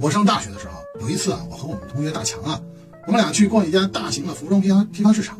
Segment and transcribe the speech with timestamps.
[0.00, 2.58] 我上大学的时候，有一次啊，我和我们同学大强啊，
[3.06, 5.38] 我们俩去逛一家大型的服装批发批发市场。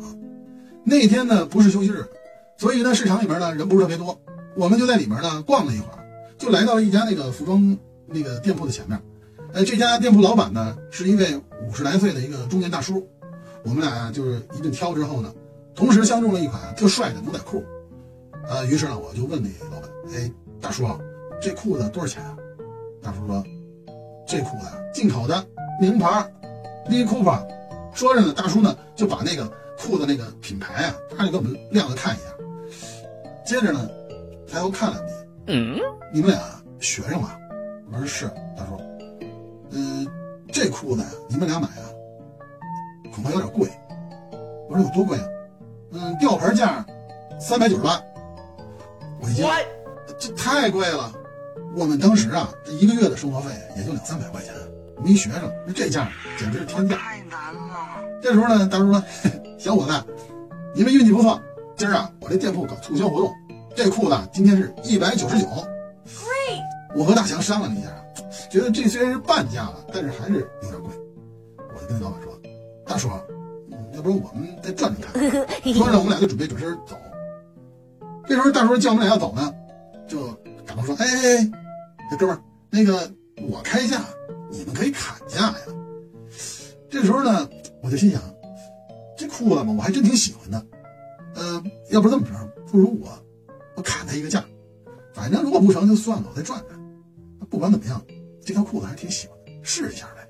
[0.83, 2.05] 那天呢不是休息日，
[2.57, 4.21] 所以呢市场里面呢人不是特别多，
[4.55, 5.97] 我们就在里面呢逛了一会儿，
[6.37, 7.75] 就来到了一家那个服装
[8.05, 9.01] 那个店铺的前面。
[9.53, 11.35] 哎，这家店铺老板呢是一位
[11.67, 13.07] 五十来岁的一个中年大叔。
[13.63, 15.33] 我们俩就是一顿挑之后呢，
[15.73, 17.63] 同时相中了一款特帅的牛仔裤。
[18.47, 20.99] 呃，于是呢我就问那老板：“哎，大叔啊，
[21.41, 22.37] 这裤子多少钱啊？”
[23.01, 23.43] 大叔说
[24.31, 25.45] ：“这裤子进口的，
[25.77, 26.07] 名牌
[26.89, 27.45] ，Lee Cooper。”
[27.93, 29.45] 说着呢，大叔呢就把那个
[29.77, 32.23] 裤子那个品牌啊，他就给我们亮了看一下。
[33.45, 33.89] 接着呢，
[34.49, 34.95] 抬头看了
[35.47, 35.77] 眼，嗯，
[36.13, 36.39] 你们俩
[36.79, 37.37] 学生吧？
[37.91, 38.25] 我说是。
[38.57, 38.79] 大叔，
[39.71, 40.07] 嗯，
[40.53, 41.83] 这裤子呀，你们俩买啊，
[43.13, 43.69] 恐怕有点贵。
[44.69, 45.25] 我说有多贵啊？
[45.91, 46.85] 嗯，吊牌价
[47.37, 48.01] 三百九十八。
[49.19, 49.45] 我一惊，
[50.17, 51.11] 这太贵了。
[51.75, 54.53] 我们当时啊，这一个月的生活费也就两三百块钱，
[54.97, 56.95] 我们一学生，那这价简直是天价。
[56.97, 58.01] 太难了。
[58.21, 59.03] 这时候呢，大叔说
[59.57, 59.93] ：“小伙子，
[60.75, 61.41] 你们运气不错，
[61.77, 63.31] 今儿啊，我这店铺搞促销活动，
[63.75, 65.47] 这裤子今天是一百九十九。
[65.47, 66.61] Great。
[66.93, 67.89] 我和大强商量了一下，
[68.49, 70.91] 觉得这虽然是半价了，但是还是有点贵。
[71.73, 72.37] 我就跟老板说
[72.85, 73.07] ：“大叔，
[73.93, 75.47] 要不然我们再转转看。
[75.73, 76.97] ”说着，我们俩就准备转身走。
[78.27, 79.53] 这时候，大叔见我们俩要走呢，
[80.07, 80.27] 就
[80.65, 81.51] 赶忙说：“哎哎哎！”
[82.11, 83.09] 这哥们儿，那个
[83.49, 84.03] 我开价，
[84.49, 85.57] 你们可以砍价呀。
[86.89, 87.49] 这时候呢，
[87.81, 88.21] 我就心想，
[89.17, 90.65] 这裤子嘛，我还真挺喜欢的。
[91.35, 92.33] 呃，要不这么着，
[92.69, 93.07] 不如我
[93.77, 94.43] 我砍他一个价，
[95.13, 96.77] 反正如果不成就算了，我再转转。
[97.49, 98.05] 不管怎么样，
[98.43, 100.27] 这条裤子还挺喜欢的，试一下呗。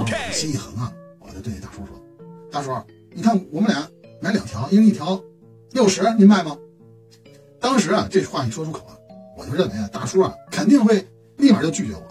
[0.00, 0.14] OK。
[0.32, 2.00] 心一横啊，我就对大叔说
[2.48, 2.70] ：“大叔，
[3.12, 3.90] 你看我们俩
[4.22, 5.20] 买两条，一人一条，
[5.72, 6.56] 六十，您卖吗？”
[7.58, 8.96] 当时啊，这话一说出口啊。
[9.40, 12.06] 我就认为啊，大叔啊肯定会立马就拒绝我。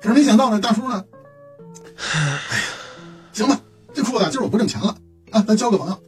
[0.00, 1.04] 可是没想到呢，大叔呢，
[1.96, 2.20] 哎
[2.56, 2.64] 呀，
[3.32, 3.60] 行吧，
[3.92, 4.96] 这裤子今儿我不挣钱了
[5.32, 6.00] 啊，咱交个朋友。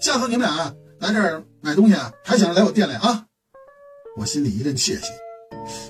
[0.00, 3.26] 下次你们俩来这儿买东西啊，还想着来我店里啊？
[4.16, 5.02] 我心里一阵窃喜。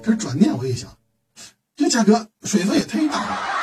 [0.03, 0.91] 可是转念我一想，
[1.77, 3.54] 这价格水分也忒大了。